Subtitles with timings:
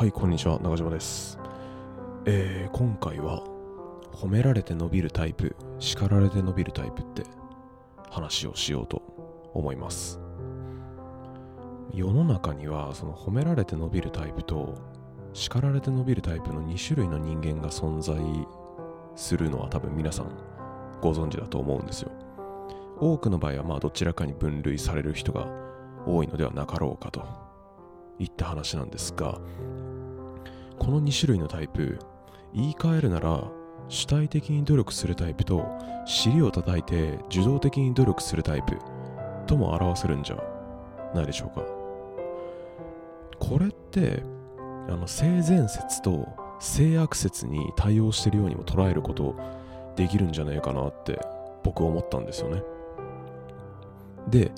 [0.00, 1.38] はいこんにちは中島です、
[2.24, 3.44] えー、今回は
[4.14, 7.22] 褒められて伸びるタイプ叱られて伸びるタイプって
[8.08, 9.02] 話をしようと
[9.52, 10.18] 思います。
[11.92, 14.74] 世の中にはその褒められて伸びるタイプと
[15.34, 18.16] 叱られて伸びるタイプの2種類の人間が存在
[19.16, 20.30] するのは多分皆さん
[21.02, 22.10] ご存知だと思うんですよ。
[22.98, 25.46] 多くの場合はまあどちらかに分類される人が
[26.06, 27.50] 多いのではなかろうかと
[28.18, 29.38] いった話なんですが
[30.80, 31.98] この2種類のタイプ
[32.54, 33.44] 言い換えるなら
[33.88, 35.64] 主体的に努力するタイプと
[36.06, 38.78] 尻を叩いて受動的に努力するタイプ
[39.46, 40.42] とも表せるんじゃ
[41.14, 41.64] ないでしょうか。
[43.38, 44.22] これって
[44.88, 46.28] あの性善説と
[46.60, 49.36] 性悪説に対応してるようにも捉えること
[49.96, 51.20] できるんじゃないかなって
[51.62, 52.62] 僕は思ったんですよね。
[54.28, 54.52] で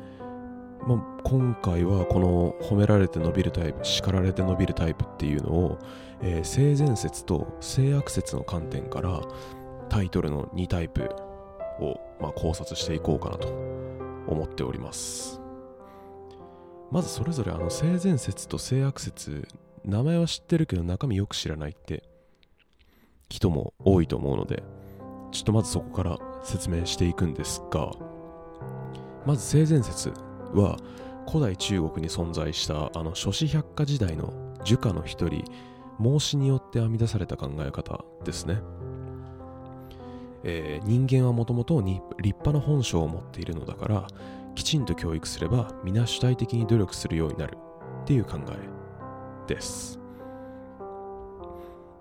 [0.87, 5.79] まあ、今回はこの褒められて伸びるタイプ叱られて伸びるタイプっていうのを、
[6.21, 9.21] えー性善説と性悪説の観点から
[9.89, 11.09] タイトルの2タイプ
[11.81, 13.49] を、まあ、考察していこうかなと
[14.27, 15.41] 思っております。
[16.91, 19.49] まずそれぞれあの性善説と性悪説
[19.85, 22.03] 名前は知ってるけど中身よく知らないって
[23.31, 24.63] 人も多いと思うので
[25.31, 27.93] ちょっとまずそこから説明していくんですが
[29.25, 30.13] まず性善説。
[30.55, 30.77] は
[31.29, 34.33] 古代中国に存在したあの諸子百科時代の
[34.65, 35.45] 儒家の一人
[35.99, 38.61] 孟子によって編み出された考え方ですね、
[40.45, 44.07] えー人間はもともと立派な本性を持っているのだから
[44.55, 47.57] きちんと教育すれば皆主体的に努力するようになる
[48.03, 49.99] っていう考えです。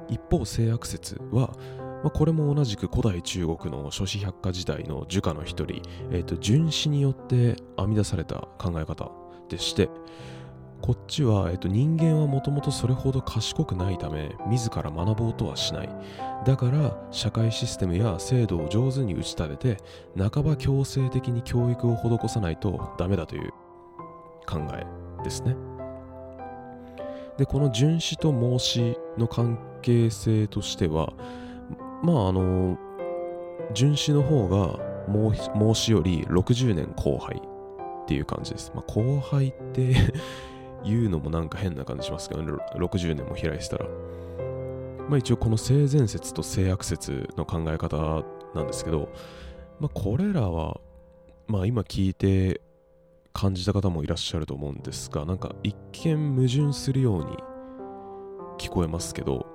[0.10, 1.56] 一方性悪説は
[2.04, 9.12] まあ、これも同じく古代中国の諸子百科時代の儒家の一人、えー、と荀子によって編み出された考え方
[9.50, 9.90] でして
[10.82, 15.90] こっちは、えー、と人間はもともとそれほど賢くないため自ら学ぼうとはしない。
[16.44, 19.84] だから社会システムや制度を上手に打ち立てて
[20.18, 23.52] 半ば強制的に教育を施さないとダメだという
[24.48, 24.84] 考え
[25.24, 25.56] ですね。
[27.38, 31.14] でこの荀子と孟子の関係性としては
[32.04, 32.78] まああの
[33.74, 38.72] 荀子の方が孟子より60年後輩っていう感じです。
[38.76, 39.96] まあ、後輩って
[40.84, 43.86] 言うのもなんか変な感じしますけどね、60年も開いてたら。
[45.08, 48.24] まあ一応この性善説と性悪説の考え方
[48.56, 49.10] なんですけど、
[49.80, 50.80] まあこれらは、
[51.48, 52.62] まあ今聞いて
[53.34, 57.38] 感じた方もいらっしゃると思うんですが、なんか一見矛盾するように
[58.58, 59.46] 聞こえますけど、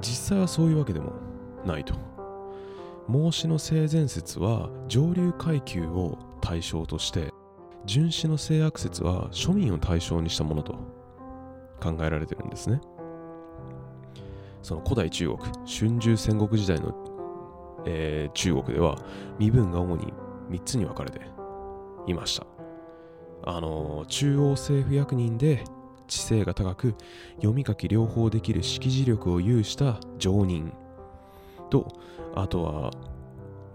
[0.00, 1.12] 実際はそういうわけでも
[1.64, 1.94] ないと。
[3.08, 7.32] 孟子の性善説は上流階級を対象として
[7.86, 10.74] 荀子の性悪説は庶民を対象にしたものと
[11.80, 12.80] 考えられてるんですね。
[14.62, 16.94] その古代中国春秋戦国時代の、
[17.86, 18.96] えー中国では
[19.38, 20.12] 身分が主に
[20.50, 21.20] 3つに分かれて
[22.06, 22.46] いました。
[23.44, 25.64] あのー中央政府役人で
[26.06, 26.94] 知性が高く
[27.36, 30.72] 読み書き両方できる識字力を有した常人。
[31.70, 31.88] と
[32.34, 32.90] あとは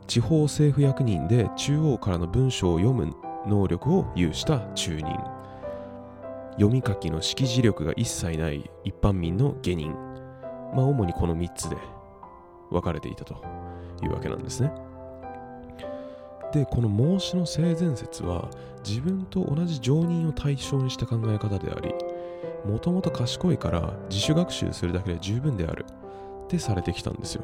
[0.07, 3.11] 地方政府役人で中央からの文章を読む
[3.47, 5.07] 能力を有した中人。
[6.53, 9.94] 読み書きの識字力が一切ない一般民の下人。
[10.75, 11.78] まあ主にこの3つで
[12.69, 13.35] 分かれていたと
[14.03, 14.72] いうわけなんですね。
[16.53, 18.50] でこの孟子の性善説は
[18.88, 21.94] 自分と同じ常人を対象にした考え方であり
[22.66, 25.85] もともと賢いから自主学習するだけで十分である。
[26.45, 27.44] ってされてきたんですよ。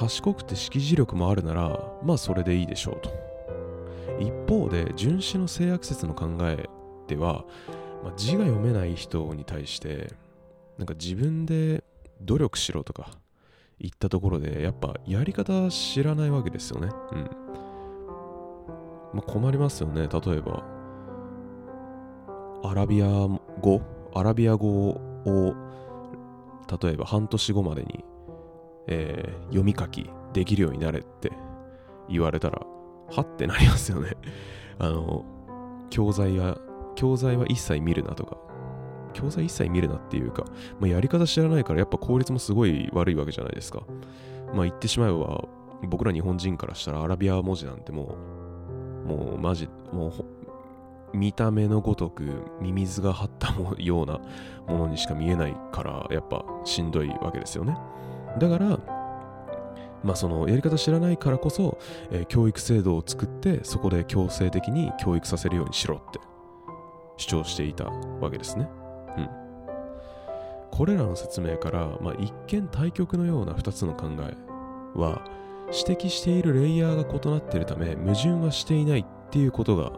[0.00, 3.10] 賢くて識字力もあるならまあそれでいいでしょうと。
[4.18, 6.70] 一方で荀子の性悪説の考え
[7.06, 7.44] では、
[8.02, 10.14] まあ、字が読めない人に対して
[10.78, 11.84] なんか自分で
[12.22, 13.10] 努力しろとか
[13.78, 16.88] 言ったところでやっぱやり方知らないわけですよね。
[17.12, 17.30] うん。
[19.12, 20.08] まあ困りますよね。
[20.08, 20.64] 例えば
[22.64, 23.06] アラビア
[23.60, 23.82] 語
[24.14, 25.54] アラビア語を
[26.82, 28.02] 例えば半年後までに
[28.90, 31.32] えー読み書きできるようになれって
[32.08, 32.60] 言われたら、
[33.10, 34.16] はってなりますよね。
[34.78, 35.24] あの、
[35.90, 36.58] 教材は、
[36.94, 38.36] 教材は一切見るなとか、
[39.12, 40.44] 教材一切見るなっていうか、
[40.78, 43.82] まあ、やり方知らないからやっぱ効率もすごい悪いわけじゃないですか。
[44.54, 45.44] まあ言ってしまえば、
[45.88, 48.16] 僕ら日本人からしたらアラビア文字なんても
[49.06, 50.08] う、もうマジ、も
[51.12, 52.22] う見た目のごとく
[52.60, 54.20] ミミズが張ったような
[54.68, 57.76] ものにしか見えないから、やっぱしんどいわけですよね。
[58.38, 58.78] だから、
[60.02, 61.78] まあ、そのやり方知らないからこそ、
[62.10, 66.20] えー教育制度を作ってそこで強制的に教育させるようにしろって
[67.16, 68.68] 主張していたわけですね。
[69.18, 69.28] うん。
[70.70, 74.34] これらの説明から、まあ、一見対極のような2つの考え
[74.98, 75.22] は
[75.72, 79.92] 指摘しているレイヤーが異なっているため矛盾はしていないっていうことが、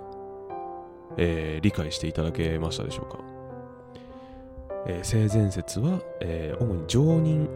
[1.16, 3.18] えー、理解していただけましたでしょうか、
[4.86, 7.48] えー、性善説は、えー、主に上人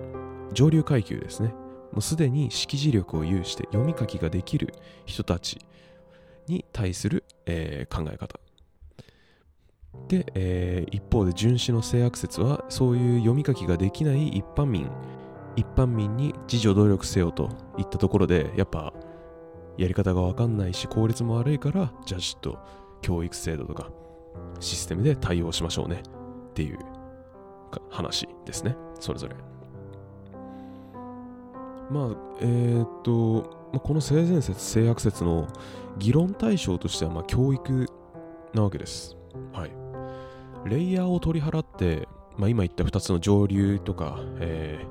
[0.56, 1.50] 上流階級ですね。
[1.92, 4.72] もうすでに識字力を有して読み書きができる
[5.04, 5.58] 人たち
[6.48, 8.40] に対する、えー、考え方。
[10.08, 14.90] で、えー、一方で純子の性悪説はそういう読み書きができない一般民
[15.56, 18.92] 一般民に自助努力せよといったところでやっぱ
[19.78, 22.58] やり方が分かんないし効率も悪いからじゃあちょっと
[23.02, 23.90] 教育制度とか
[24.60, 26.02] システムで対応しましょうね
[26.50, 26.78] っていう
[27.90, 28.76] 話ですね。
[29.00, 29.55] それぞれ。
[31.90, 35.48] まあえー、っと、まあ、この性善説性悪説の
[35.98, 37.86] 議論対象としてはまあ教育
[38.54, 39.16] なわけです。
[39.52, 39.72] はい。
[40.64, 44.84] レイヤーを取り払って、まあ、今言った2つの上流とか、え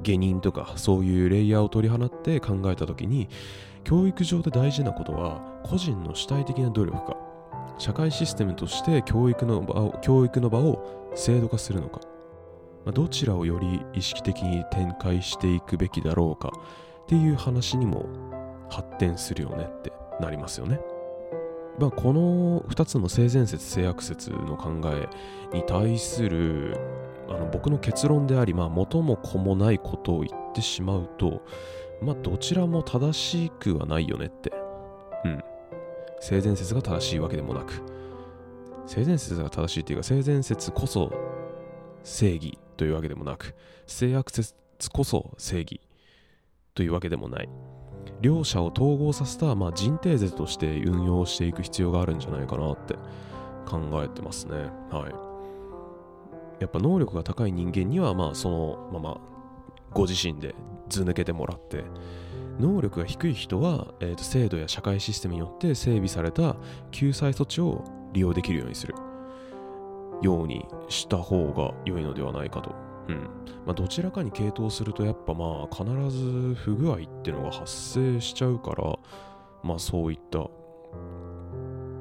[0.00, 3.28] ー、下人とかそういうレイヤーを取り払って考えた時に
[3.84, 7.16] 教育上で大事なことは個人の主体的な努力か。
[7.76, 12.00] 社会システムとして教育の場を教育の場を制度化するのか、
[12.92, 16.52] どちらをより意識的に展開していくべきだろうか
[17.04, 18.06] っていう話にも
[18.70, 20.80] 発展するよねってなりますよね。
[21.78, 25.08] まあ、この2つの性善説性悪説の考え
[25.56, 26.78] に対する
[27.28, 31.42] あの僕の結論であり、まあ、元も子もないことを言ってしまうと、
[32.00, 34.52] まあ、どちらも正しくはないよねって。
[35.24, 35.42] うん。
[36.20, 37.82] 性善説が正しいわけでもなく、
[38.86, 41.10] 性善説が正しいっていうか、性善説こそ
[42.04, 43.54] 正義というわけでもなく、
[43.86, 44.54] 性悪説
[44.92, 45.80] こそ正義
[46.74, 47.48] というわけでもない。
[48.20, 52.94] 両者を統合させた、まあ、人定説として運用していく必要があるんじゃないかなって
[53.66, 54.56] 考えてますね。
[54.90, 56.60] はい。
[56.60, 59.20] やっぱ能力が高い人間には、まあ、そのまま
[59.92, 60.54] ご自身で
[60.88, 61.84] 図抜けてもらって、
[62.58, 66.56] 能力が低い人は、えーと、制度や社会システムによって整備された
[66.92, 68.94] 救済措置を利用できるようにする
[70.24, 72.74] ようにした方が良いのではないかと
[73.08, 73.16] うん。
[73.66, 78.98] まあ、どちらかに傾倒すると、やっぱまあ、必ず不具合ってのが発生しちゃうから、
[79.62, 80.48] まあ、そういった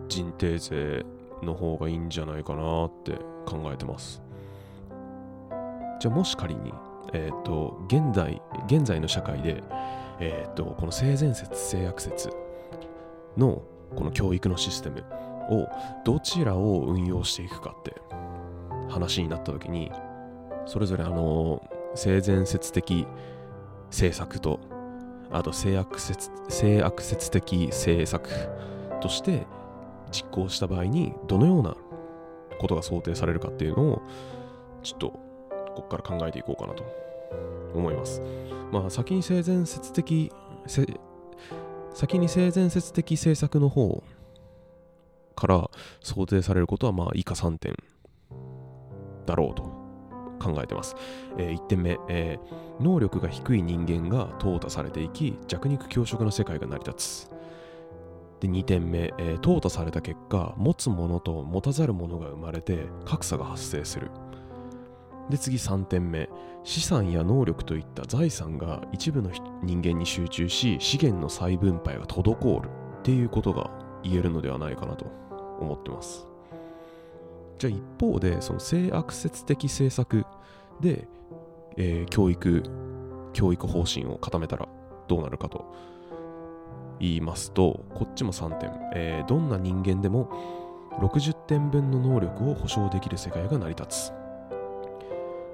[0.08, 1.06] 人定税
[1.42, 3.14] の方がいいんじゃないかなって
[3.46, 4.22] 考えてます。
[6.00, 6.74] じゃあ、もし仮に、
[7.14, 9.62] えっ、ー、と、現在、現在の社会で、
[10.20, 12.30] えっ、ー、と、この性善説、性悪説
[13.38, 13.62] の
[13.96, 15.04] この教育のシステム
[15.50, 15.68] を
[16.06, 17.96] どちらを運用していくかって
[18.90, 19.92] 話になった時に
[20.66, 21.62] それぞれあの
[21.96, 23.06] 性善説的
[23.90, 24.60] 政策と
[25.32, 28.30] あと性悪説性悪説的政策
[29.02, 29.46] として
[30.12, 31.76] 実行した場合にどのような
[32.60, 34.02] ことが想定されるかっていうのを
[34.84, 36.84] ちょっとここから考えていこうかなと
[37.74, 38.22] 思います。
[38.72, 40.32] まあ先に性善説的
[41.94, 44.04] 先に性善説的政策の方
[45.36, 45.70] から
[46.02, 47.76] 想定されることはまあ以下3点
[49.26, 49.64] だろうと
[50.40, 50.96] 考えてます。
[51.38, 57.34] えー、1点目、えー、能力が低い人間が淘汰されていき、弱肉強食の世界が成り立つ。
[58.42, 64.12] で2点目、えー、淘汰された結果、持つものと持たざるものが生まれて格差が発生する。
[65.30, 66.30] で次3点目
[66.64, 69.32] 資産や能力といった財産が一部の
[69.64, 72.70] 人間に集中し資源の再分配が滞る
[73.00, 73.70] っていうことが
[74.04, 75.06] 言えるのではないかなと
[75.60, 76.28] 思ってます
[77.64, 80.26] じゃあ一方で、その性悪説的政策
[80.82, 81.08] で、
[81.78, 82.64] えー、教育、
[83.32, 84.68] 教育方針を固めたら
[85.08, 85.74] どうなるかと
[87.00, 88.72] 言いますと、こっちも3点。
[88.94, 90.30] えー、どんな人間でも
[91.00, 94.14] 60点分の能力を保証できる世界が成り立つ。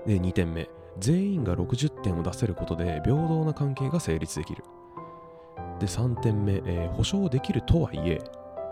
[0.08, 0.70] で、2点目。
[0.98, 4.63] 全員が60点を出せることで平等な関係が成立できる。
[5.79, 6.53] で、3点目。
[6.65, 8.20] えー、保証できるとはいえ、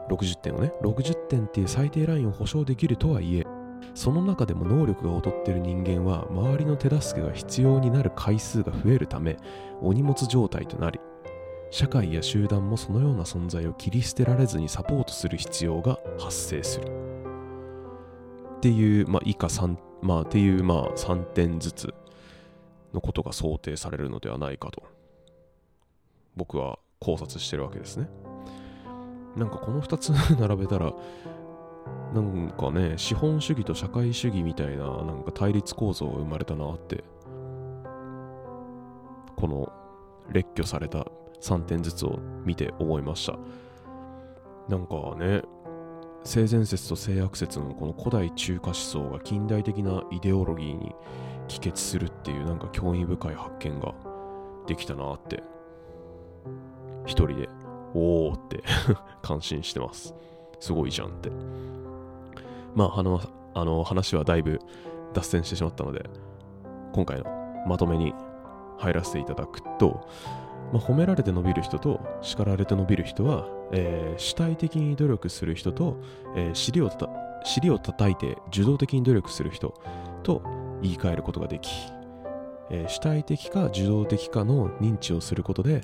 [0.09, 3.45] 60点をね60点っていう最低ラインを保証できるとはいえ
[3.93, 9.37] その中でも能力が劣ってる人間は周りの手助けが必要になる回数が増えるため
[9.81, 10.99] お荷物状態となり
[11.69, 16.87] 社会や集団もそのような存在を切り捨てられずにサポートする必要が発生する
[18.57, 21.93] っていう、まあ、以下3、まあ、っていう、まあ、3点ずつ
[22.93, 24.83] のことが想定されるのではないかと
[26.35, 28.09] 僕は考察してるわけですね。
[29.37, 30.91] なんかこの2つ 並べたら、
[32.13, 37.03] なんかね、資本主義と社会主義みたいな、なんか対立構造が生まれたなって、
[39.35, 39.71] この
[40.29, 41.05] 列挙された
[41.41, 43.37] 3点ずつを見て思いました。
[44.67, 45.43] なんかね、
[46.23, 50.93] 性善説と性悪説のこの古代中華思想が近代的なイデオロギーに
[51.47, 53.93] 帰結するっていうなんか興味深い発見が
[54.65, 55.41] できたなって
[57.05, 57.49] 一人で
[57.93, 58.63] おーって
[59.21, 60.13] 感心してます。
[60.59, 61.31] すごいじゃんって。
[62.75, 63.21] まああの
[63.53, 64.59] あの話はだいぶ
[65.13, 66.03] 脱線してしまったので
[66.93, 67.25] 今回の
[67.67, 68.13] まとめに
[68.77, 70.07] 入らせていただくと、
[70.71, 75.97] まあ、褒められて伸びる人と叱られて伸びる人は、えー主体的に努力する人と、
[76.35, 77.09] えー尻をたた
[77.43, 79.73] 尻を叩いて受動的に努力する人
[80.23, 80.41] と
[80.81, 81.69] 言い換えることができ、
[82.69, 85.81] えー主体的か受動的かの認知をすることで、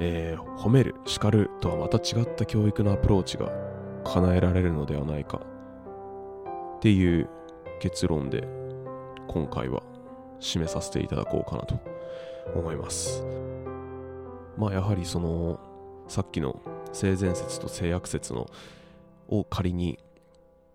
[0.00, 3.52] えー褒める叱るとはまた違った教育のアプローチが
[4.04, 5.40] 叶えられるのではないか
[6.78, 7.28] っていう
[7.80, 8.46] 結論で
[9.28, 9.82] 今回は
[10.40, 11.80] 締めさせていただこうかなと
[12.54, 13.24] 思います。
[14.56, 15.60] まあやはりその
[16.08, 16.60] さっきの
[16.92, 18.48] 性善説と性悪説の
[19.28, 19.98] を仮に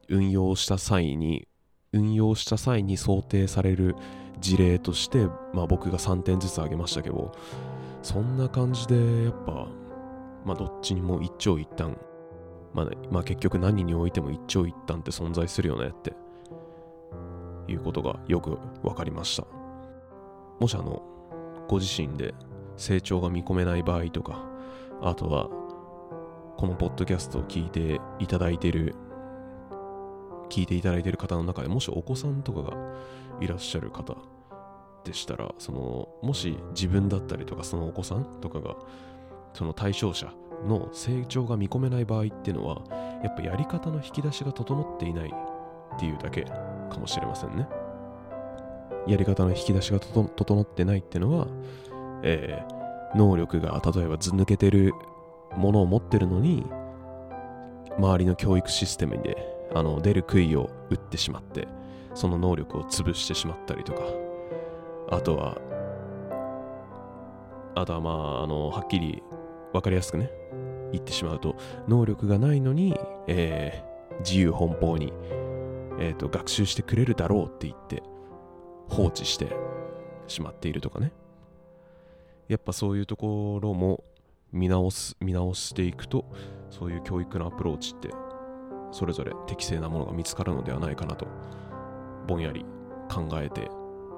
[0.08, 1.48] 運用した際に
[1.92, 3.96] 運用した際に想定される
[4.40, 7.32] 事例として、まあ、僕が3点ずつ挙げましたけど
[8.04, 9.68] そんな感じでやっぱ
[10.46, 11.98] まあどっちにも一長一短。
[12.74, 16.14] まあ、ねまあ結局何においても一長一短って存在するよねって
[17.68, 19.46] いうことがよく分かりました。
[20.60, 21.02] もしあの
[21.68, 22.34] ご自身で
[22.76, 24.44] 成長が見込めない場合とか
[25.02, 25.50] あとは
[26.58, 28.96] このポッドキャストを聞いていただいてる
[30.50, 32.78] 聞いていただいてる方の中でもしお子さんとかが
[33.40, 34.16] いらっしゃる方
[35.04, 38.76] でしたらそのもし自分だったりとかそのお子さんとかが
[39.54, 40.32] その対象者
[40.68, 42.82] の成長が見込めない場合っていうのは
[43.24, 45.34] やっぱやり方の引き出しが整っていない
[45.96, 47.68] っていうだけかもしれませんね。
[49.06, 51.48] やり方の引き出しが整ってないっていうのは、
[52.24, 52.84] えー
[53.16, 54.94] 能力が例えばず抜けてる
[55.56, 56.66] ものを持ってるのに
[57.98, 59.38] 周りの教育システムで
[59.74, 61.68] あの出る杭を打ってしまって
[62.16, 64.02] その能力を潰してしまったりとか
[65.14, 65.58] あとは
[67.76, 69.22] あとはまああのはっきり
[69.72, 70.32] 分かりやすくね
[70.92, 71.56] 言ってしまうと
[71.88, 75.12] 能力がないのに、えー自由奔放に、
[76.00, 78.04] えーと学習してくれるだろうって言って
[78.88, 79.48] 放置して
[80.28, 81.12] しまっているとかね。
[82.48, 84.04] やっぱそういうところも
[84.52, 86.26] 見直す見直していくと
[86.70, 88.10] そういう教育のアプローチって
[88.92, 91.26] それぞれ適正なものが見つかるのではないかなと
[92.28, 92.64] ぼんやり
[93.10, 93.68] 考えて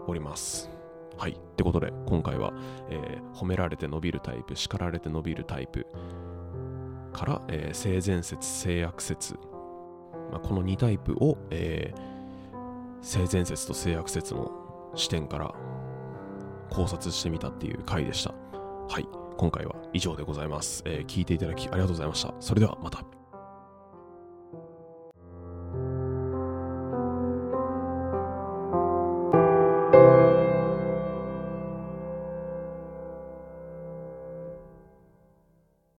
[0.07, 0.74] おります。
[1.17, 2.53] はいってことで今回は、
[2.89, 5.85] えー褒められて伸びるタイプ叱られて伸びるタイプ
[7.11, 9.33] から、えー性善説性悪説、
[10.31, 12.15] まあ、この2タイプを、えー
[13.01, 14.51] 性善説と性悪説の
[14.95, 15.53] 視点から
[16.71, 18.33] 考察してみたっていう回でした。
[18.89, 19.07] はい、
[19.37, 20.81] 今回は以上でございます。
[20.85, 22.33] えー聞いていただきありがとうございました。
[22.39, 23.14] それではまた。